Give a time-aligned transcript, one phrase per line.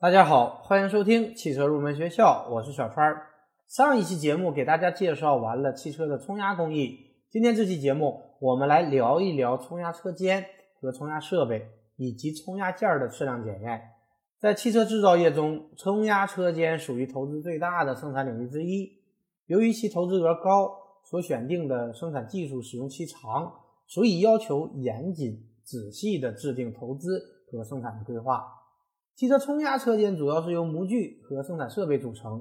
[0.00, 3.20] 大家好，欢迎收听汽车入门学校，我是小川。
[3.66, 6.96] 上一期节目给大家介绍完了汽车的冲压工艺，
[7.28, 10.44] 今天这期节目我们来聊一聊冲压车间
[10.80, 11.66] 和冲压设备
[11.96, 13.82] 以及冲压件儿的质量检验。
[14.38, 18.88] 在汽车制造业中，冲压车间属于投资最大的生产领域之一。
[19.46, 20.70] 由于其投资额高，
[21.02, 23.52] 所选定的生产技术使用期长，
[23.88, 27.20] 所以要求严谨仔细地制定投资
[27.50, 28.44] 和生产的规划。
[29.18, 32.40] 汽车冲压车间主要是由模具和生产设备组成，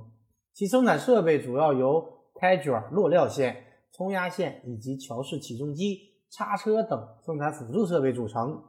[0.53, 2.07] 其生产设备主要由
[2.39, 5.97] 开卷、落料线、冲压线以及桥式起重机、
[6.29, 8.63] 叉车等生产辅助设备组成。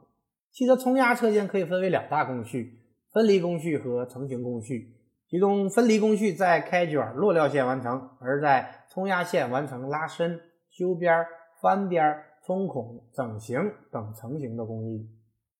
[0.51, 2.79] 汽车冲压车间可以分为两大工序：
[3.13, 4.95] 分离工序和成型工序。
[5.27, 11.13] 其中，分离工序在开卷、落料线完成，而在冲压线完成拉伸、修边、
[11.61, 12.03] 翻边、
[12.43, 15.07] 冲孔、整形等成型的工艺。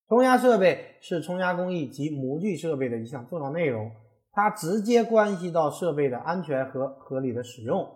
[0.10, 3.92] 冲压设备是冲压工艺及模具设备的一项重要内容，
[4.32, 7.88] 它直接关系到设备的安全和合理的使用，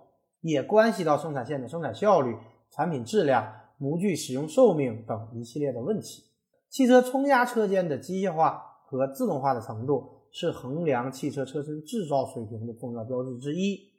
[0.42, 2.36] 也关系到生产线的生产效率、
[2.70, 6.25] 产品质量、模具使用寿命等一系列的问题。
[6.70, 13.92] 汽车冲压车间的机械化和自动化的程度是衡量汽车车身制造水平的重要标志之一。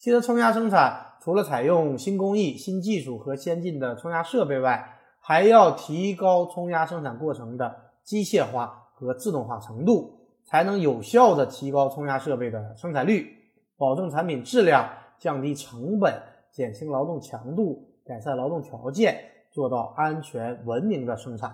[0.00, 4.98] 汽车冲压生产除了采用新工艺、新技术和先进的冲压设备外，
[5.32, 13.34] 还要提高冲压生产过程的机械化和自动化程度，才能有效的提高冲压设备的生产率，
[13.78, 14.86] 保证产品质量，
[15.18, 16.20] 降低成本，
[16.52, 19.18] 减轻劳动强度，改善劳动条件，
[19.50, 21.50] 做到安全文明的生产。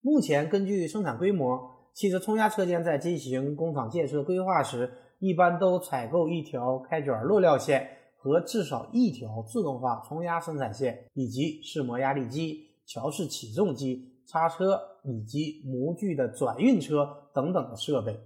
[0.00, 12.73] 目前，根据生产规模，汽车冲压车间在进行工厂建设规划时，一般都采购一条开卷落料线和至少一条自动化冲压生产线，以及试模压力机。
[12.86, 18.20] 桥式起重机、叉车以及模具的转运车等等的设备。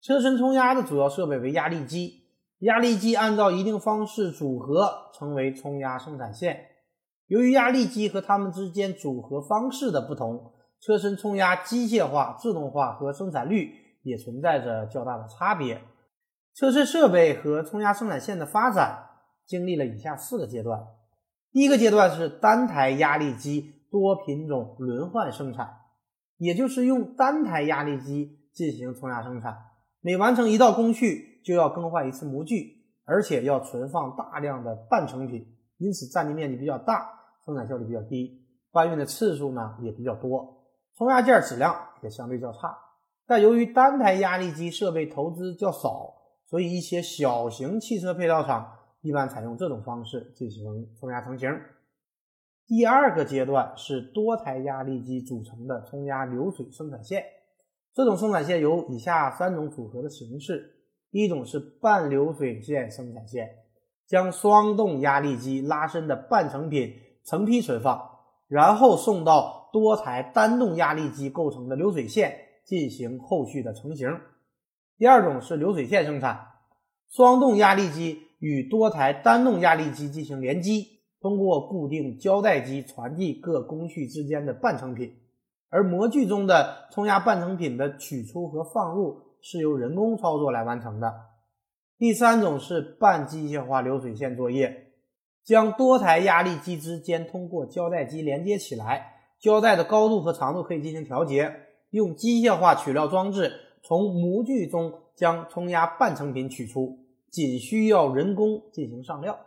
[0.00, 2.24] 车身冲压的主要设备为压力机，
[2.58, 6.66] 压力机按照一定方式组合成为冲压生产线。
[7.26, 15.80] 由于压力机和它们之间组合方式的不同，车身冲压机械化、自动化和生产率也存在着较大的差别。
[16.54, 19.06] 车身设备和冲压生产线的发展
[19.46, 20.80] 经历了以下四个阶段。
[21.50, 23.72] 第一个阶段是单台压力机。
[23.94, 25.72] 多品种轮换生产，
[26.36, 29.56] 也就是用单台压力机进行冲压生产。
[30.00, 35.46] 每完成一道工序，就要更换一次模具，而且要存放大量的半成品，
[35.78, 37.08] 因此占地面积比较大，
[37.46, 40.64] 生产效率比较低，搬运的次数呢也比较多，
[40.98, 41.72] 冲压件质量
[42.02, 42.76] 也相对较差。
[43.28, 46.12] 但由于单台压力机设备投资较少，
[46.46, 48.72] 所以一些小型汽车配套厂
[49.02, 50.64] 一般采用这种方式进行
[50.98, 51.48] 冲压成型。
[52.66, 57.22] 第二个阶段是多台压力机组成的冲压流水生产线，
[57.92, 60.74] 这种生产线有以下三种组合的形式：
[61.10, 63.50] 一种是半流水线生产线，
[64.06, 68.00] 将双动压力机拉伸的半成品成批存放，
[68.48, 74.08] 然后送到多台单动压力机构成的流水线进行后续的成型；
[74.96, 76.46] 第二种是流水线生产，
[77.10, 80.93] 双动压力机与多台单动压力机进行联机。
[81.24, 85.10] 通过固定胶带机传递各工序之间的半成品，
[85.70, 91.14] 而模具中的冲压半成品的取出和放入是由人工操作来完成的。
[91.96, 94.92] 第三种是半机械化流水线作业，
[95.42, 101.50] 将多台压力机之间通过胶带机连接起来，胶带的高度和长度可以进行调节，
[101.88, 103.50] 用机械化取料装置
[103.82, 106.98] 从模具中将冲压半成品取出，
[107.30, 109.38] 仅需要人工进行上料。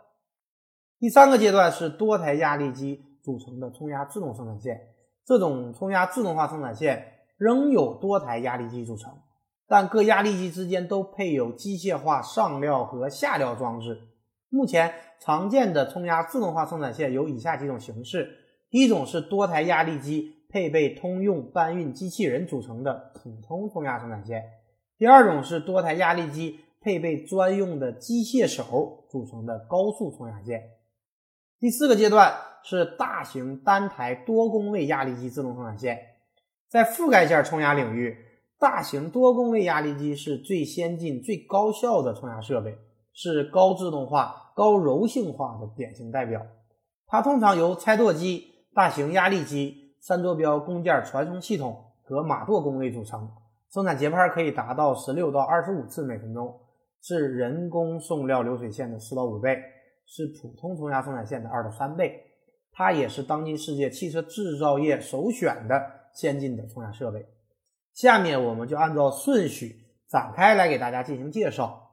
[1.00, 4.80] 第三个阶段是多台压力机组成的冲压自动生产线，
[5.24, 7.04] 这种冲压自动化生产线
[7.36, 9.12] 仍有多台压力机组成，
[9.68, 14.08] 但各压力机之间都配有机械化上料和下料装置。
[14.48, 18.28] 目前常见的冲压自动化生产线有以下几种形式：
[18.68, 24.40] 第一种是多台压力机配备通用搬运机器人组成的普通冲压生产线；
[24.98, 30.60] 第二种是多台压力机配备专用的机械手组成的高速冲压线。
[31.60, 32.32] 第四个阶段
[32.62, 35.98] 是大型单台多工位压力机自动生产线，
[36.68, 38.16] 在覆盖件冲压领域，
[38.60, 42.78] 大型多工位压力机是最先进、最高效的冲压设备，
[43.12, 46.40] 是高自动化、高柔性化的典型代表。
[47.08, 53.28] 它通常由拆垛机、大型压力机、三坐标工件传送系统和马垛工位组成，
[53.72, 56.60] 生产节拍可以达到十六到二十五次每分钟，
[57.02, 59.58] 是人工送料流水线的四到五倍。
[60.08, 62.18] 是普通冲压生产线的二到三倍，
[62.72, 65.80] 它也是当今世界汽车制造业首选的
[66.14, 67.26] 先进的冲压设备。
[67.92, 71.90] 下面我们就按照顺序展开来给大家进行介绍。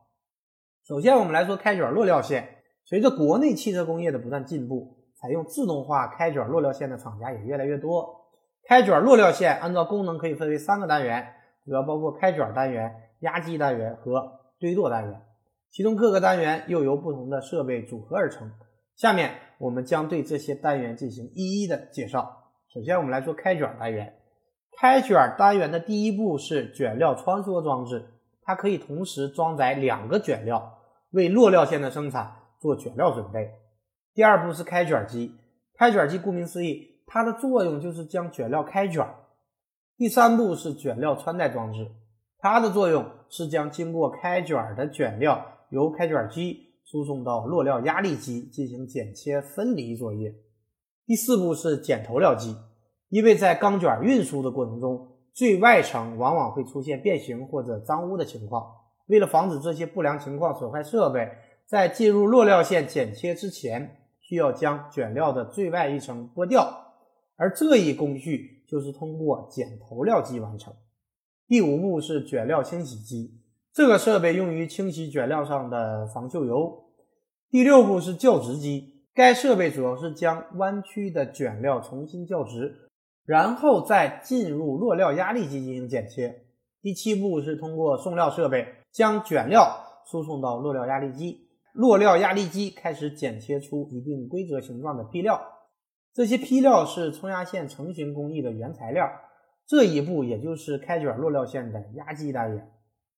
[0.88, 2.48] 首先，我们来说开卷落料线。
[2.86, 8.22] 随着国内汽车工业的不断进步，采用自动化开卷落料线的厂家也越来越多。
[8.68, 11.28] 开卷落料线按照功能可以分为三个单元，
[11.66, 15.22] 主要包括开卷单元、压机单元和堆垛单元，
[15.76, 18.50] 其中各个单元又由不同的设备组合而成。
[18.96, 22.54] 下面我们将对这些单元进行一一的介绍。
[22.74, 24.16] 首先，我们来说开卷单元。
[24.78, 28.06] 开卷单元的第一步是卷料穿梭装置，
[28.44, 30.80] 它可以同时装载两个卷料，
[31.12, 33.52] 为落料线的生产做卷料准备。
[34.14, 35.36] 第二步是开卷机，
[35.78, 39.06] 开卷机顾名思义，它的作用就是将卷料开卷。
[39.98, 41.92] 第三步是卷料穿戴装置，
[42.40, 50.34] 它的作用是将经过开卷的卷料由开卷机输送到落料压力机进行剪切分离作业。
[51.06, 52.56] 第四步是剪头料机。
[53.10, 58.66] 因为在钢卷运输的过程中，最外层往往会出现变形或者脏污的情况。
[59.08, 61.30] 为了防止这些不良情况损坏设备，
[61.68, 66.68] 在进入落料线剪切之前，需要将卷料的最外一层剥掉，
[67.36, 70.74] 而这一工序就是通过剪头料机完成。
[71.48, 73.40] 第五步是卷料清洗机，
[73.76, 76.86] 这个设备用于清洗卷料上的防锈油。
[77.50, 82.74] 第六步是校直机，该设备主要是将弯曲的卷料重新校直。
[83.26, 86.46] 然后再进入落料压力机进行剪切。
[86.82, 89.76] 第七步是通过送料设备将卷料
[90.10, 95.42] 输送到落料压力机，落料压力机开始剪切出一定规则形状的坯料。
[96.14, 99.06] 这些坯料是冲压线成型工艺的原材料。
[99.68, 102.72] 这一步也就是开卷落料线的压机单元。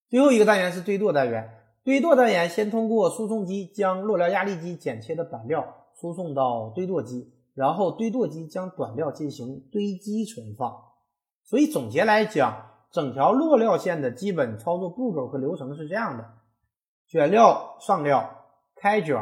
[0.10, 1.50] 最后一个单元是堆垛单元。
[1.84, 7.34] 堆垛单元先通过输送机将落料压力机剪切的板料输送到堆垛机。
[7.54, 10.72] 然后堆垛机将短料进行堆积存放，
[11.44, 16.24] 所以总结来讲，整条落料线的基本操作步骤和流程是这样的：
[17.08, 18.46] 卷料上料、
[18.76, 19.18] 开卷、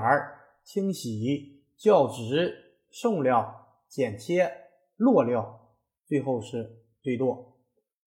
[0.65, 2.53] 清洗、校直、
[2.91, 3.55] 送料、
[3.87, 4.51] 剪切、
[4.97, 5.69] 落料，
[6.05, 7.54] 最后是堆垛。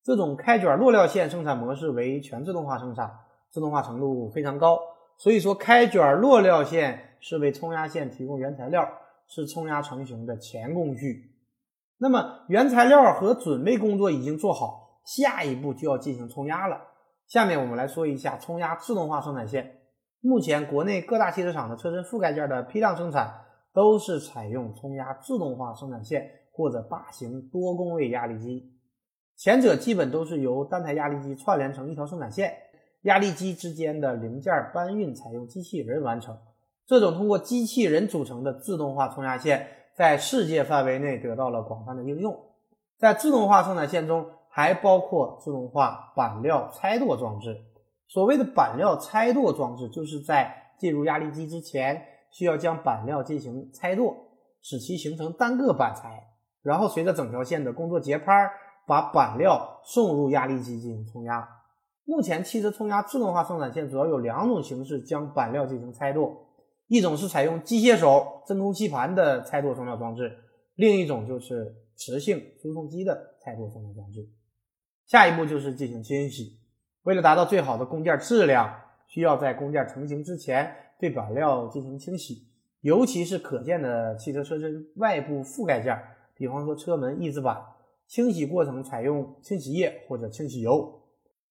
[0.08, 3.12] 这种开卷落料线生产模式为全自动化生产，
[3.50, 4.80] 自动化程度非常高。
[5.18, 8.88] 所以说，开卷落料线是为冲压线提供原材料。
[9.30, 11.34] 是冲压成型的前工序，
[11.98, 16.80] 那么原材料和准备工作已经做好，下一步就要进行冲压了。
[17.26, 19.80] 下面我们来说一下冲压自动化生产线。
[20.22, 23.30] 目前国内各大汽车厂的车身覆盖件的批量生产
[23.74, 28.72] 都是采用冲压自动化生产线或者大型多工位压力机，
[29.38, 32.52] 前者基本都是由单台压力机串联成一条生产线，
[33.02, 36.36] 压力机之间的零件搬运采用机器人完成。
[36.84, 42.36] 这种通过机器人组成的自动化冲压线，在世界范围内得到了广泛的应用。
[42.98, 47.56] 在自动化生产线中，还包括自动化板料拆垛装置。
[48.08, 52.02] 所谓的板料拆垛装置，就是在进入压力机之前，
[52.32, 54.16] 需要将板料进行拆垛，
[54.62, 56.26] 使其形成单个板材，
[56.60, 58.50] 然后随着整条线的工作节拍儿，
[58.88, 61.46] 把板料送入压力机进行冲压。
[62.04, 66.34] 目前，汽车冲压自动化生产线主要有两种形式将板料进行拆垛。
[66.86, 70.38] 一种是采用机械手真空吸盘的拆垛送料装置，
[70.74, 74.26] 另一种就是磁性输送机的拆垛送料装置。
[75.06, 76.58] 下一步就是进行清洗。
[77.02, 78.74] 为了达到最好的工件质量，
[79.06, 82.48] 需要在工件成型之前对板料进行清洗，
[82.80, 85.94] 尤其是可见的汽车车身外部覆盖件，
[86.34, 87.62] 比方说车门、翼子板。
[88.08, 91.02] 清洗过程采用清洗液或者清洗油，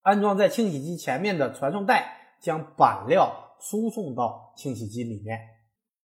[0.02, 3.44] 安装在清洗机前面的传送带，将板料。
[3.60, 5.40] 输送到清洗机里面，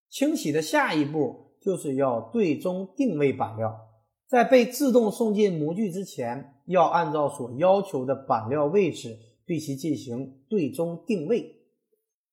[0.09, 3.79] 清洗的下一步就是要对中定位板料，
[4.27, 11.47] 在被自动送进模具之前，要按照所要求的板料位置对其进行对中定位。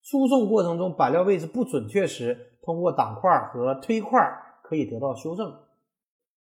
[0.01, 4.19] 输送过程中板料位置不准确时，通过挡块和推块
[4.63, 5.55] 可以得到修正。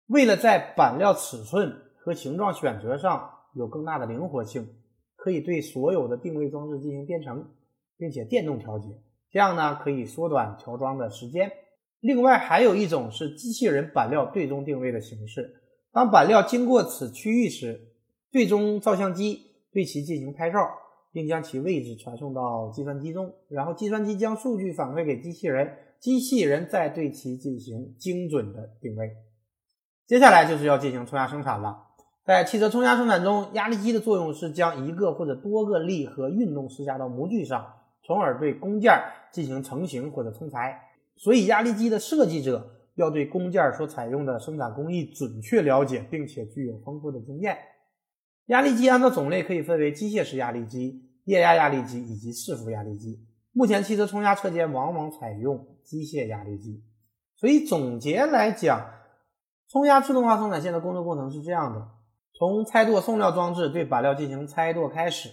[0.09, 4.67] 为了在板料尺寸和形状选择上有更大的灵活性，
[5.15, 7.47] 可以对所有的定位装置进行编程。
[7.99, 8.87] 并且电动调节，
[9.29, 11.51] 这样呢可以缩短调装的时间。
[11.99, 15.53] 另外还有一种是机器人板料对中定位的形式。
[15.91, 17.89] 当板料经过此区域时，
[18.31, 20.65] 最终照相机对其进行拍照，
[21.11, 29.11] 并将其位置传送到计算机中，然后计算机将数据反馈给机器人，机器人再对其进行精准的定位。
[30.09, 31.83] 接下来就是要进行冲压生产了。
[32.25, 37.63] 在汽车冲压生产中，压力机的作用是将一个或者多个力和运动施加到模具上。
[38.03, 38.99] 从而对工件
[39.31, 40.81] 进行成型或者冲裁，
[41.15, 47.55] 所以压力机的设计者要对工件所采用的生产工艺准确了解，并且具有丰富的经验。
[48.47, 53.23] 压力机按照种类可以分为机械式压力机、液压压力机以及伺服压力机。
[53.51, 56.83] 目前汽车冲压车间往往采用机械压力机。
[57.35, 58.83] 所以总结来讲，
[59.71, 61.87] 冲压自动化生产线的工作过程是这样的：
[62.33, 65.29] 从拆垛送料装置对板料进行拆垛开始，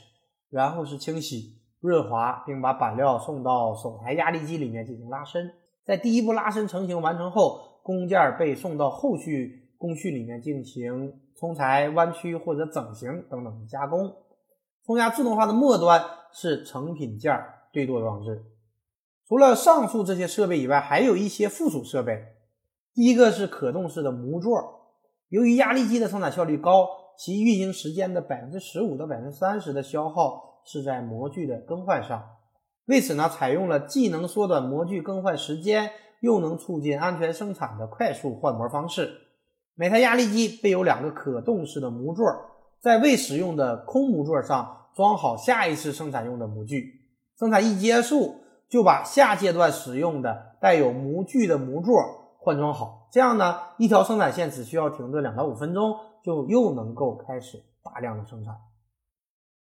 [0.51, 5.51] 然后是清洗、润滑，并把板料送到手台压力机里面进行拉伸。
[5.87, 14.15] 在第一步拉伸成型完成后，工件被送到后续工序里面进行冲裁、弯曲或者整形等等加工。
[14.85, 17.33] 冲压自动化的末端是成品件
[17.73, 18.45] 对垛装置。
[19.27, 22.36] 除了上述这些设备以外，还有一些附属设备。
[22.97, 24.55] 第一个是可动式的模座，
[25.29, 26.89] 由于压力机的生产效率高，
[27.19, 32.25] 其运行时间的百分之十五到百分之三十的消耗是在模具的更换上。
[32.87, 39.11] 为此呢，采用了既能缩短模具更换时间，又能促进安全生产的快速换模方式。
[39.75, 42.25] 每台压力机备有两个可动式的模座，
[42.81, 47.03] 在未使用的空模座上装好下一次生产用的模具。
[47.39, 48.37] 生产一结束，
[48.71, 51.93] 就把下阶段使用的带有模具的模座。
[52.47, 58.55] 换装好，这样呢，一条生产线只需要停顿两到五分钟，就又能够开始大量的生产。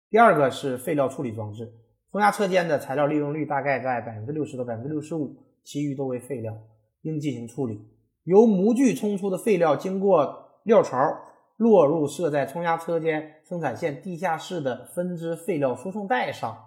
[0.09, 1.73] 第二个是废料处理装置，
[2.09, 6.53] 冲压车间的材料利用率大概在百分之六十到百分之六十五，其余都为废料，
[7.01, 7.85] 应进行处理。
[8.23, 10.97] 由模具冲出的废料经过料槽
[11.57, 16.57] 落入设在冲压车间生产线地下室的分支废料输送带上，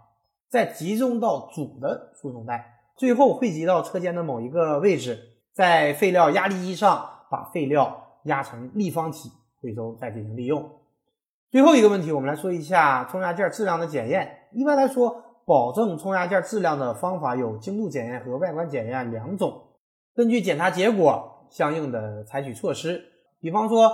[0.51, 5.31] 再集中到主的输送带，最后汇集到车间的某一个位置。
[5.53, 9.31] 在废料压力机上把废料压成立方体
[9.61, 10.79] 回收，再进行利用。
[11.51, 14.49] 最后一个问题，我们来说一下冲压件质量的检验。
[14.53, 19.63] 一般来说，保证冲压件质量的方法有精度检验和外观检验两种。
[20.15, 23.03] 根据检查结果，相应的采取措施。
[23.39, 23.91] 比方说，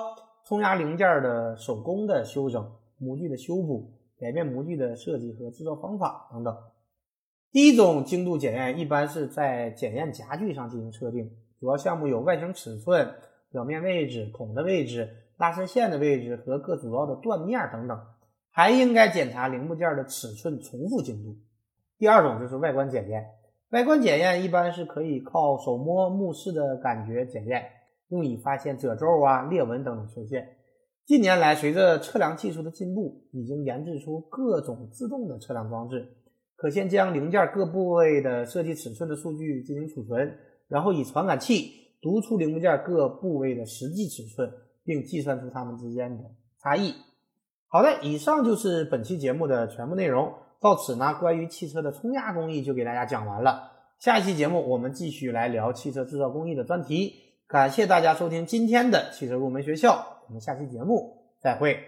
[0.46, 6.56] 冲压零件的手工的修整、模具的修补、改变模具的设计和制造方法等等。
[7.50, 11.28] 第一种精度检验一般是在检验夹具上进行测定。
[11.60, 13.08] 主要项目有外形尺寸、
[13.50, 18.00] 表面位置、孔的位置、拉伸线的位置和各主要的断面等等，
[18.50, 21.36] 还应该检查零部件的尺寸重复精度。
[21.98, 23.26] 第二种就是外观检验，
[23.70, 27.64] 外观检验一般是可以靠手摸、目视的感觉检验，
[28.08, 30.56] 用以发现褶皱啊、裂纹等等缺陷。
[31.04, 36.06] 近年来，随着测量技术的进步，已经研制出各种自动的测量装置，
[36.54, 40.38] 可先将零件各部位的设计尺寸的数据进行储存。
[40.68, 44.52] 然后以传感器读出零部件各部位的实际尺寸，
[44.84, 46.24] 并计算出它们之间的
[46.62, 46.94] 差异。
[47.66, 50.32] 好的，以上就是本期节目的全部内容。
[50.60, 53.72] 到此呢，关于汽车的冲压工艺就给大家讲完了。
[53.98, 57.14] 下一期节目我们继续来聊汽车制造工艺的专题。
[57.46, 61.78] 感谢大家收听今天的汽车入门学校，我们下期节目再会。